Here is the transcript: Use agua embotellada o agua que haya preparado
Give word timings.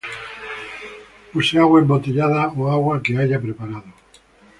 Use 1.39 1.51
agua 1.63 1.79
embotellada 1.83 2.41
o 2.59 2.61
agua 2.73 2.99
que 3.03 3.15
haya 3.19 3.39
preparado 3.45 3.89